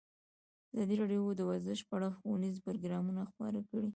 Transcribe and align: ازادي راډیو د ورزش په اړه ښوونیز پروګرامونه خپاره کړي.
ازادي 0.73 0.95
راډیو 1.01 1.37
د 1.39 1.41
ورزش 1.49 1.79
په 1.87 1.93
اړه 1.97 2.09
ښوونیز 2.17 2.55
پروګرامونه 2.65 3.21
خپاره 3.31 3.59
کړي. 3.69 3.89